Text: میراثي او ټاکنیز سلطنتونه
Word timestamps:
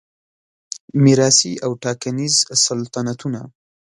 میراثي 1.03 1.53
او 1.65 1.71
ټاکنیز 1.83 2.35
سلطنتونه 2.65 3.41